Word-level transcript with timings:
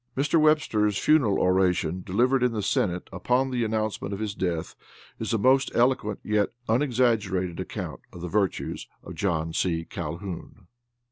Mr. 0.17 0.41
Webster's 0.41 0.97
funeral 0.97 1.37
oration 1.37 2.01
delivered 2.01 2.41
in 2.41 2.53
the 2.53 2.63
Senate 2.63 3.07
upon 3.13 3.51
the 3.51 3.63
announcement 3.63 4.15
of 4.15 4.19
his 4.19 4.33
death 4.33 4.75
is 5.19 5.31
a 5.31 5.37
most 5.37 5.69
eloquent 5.75 6.19
yet 6.23 6.49
unexaggerated 6.67 7.59
account 7.59 7.99
of 8.11 8.21
the 8.21 8.27
virtues 8.27 8.87
of 9.03 9.13
John 9.13 9.53
C. 9.53 9.85
Calhoun. 9.85 10.65